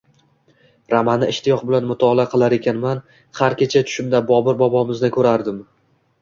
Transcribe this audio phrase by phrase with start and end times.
[0.93, 3.03] Romanni ishtiyoq bilan mutolaa qilar ekanman,
[3.41, 5.63] har kecha tushimda Bobur bobomizni ko`rardim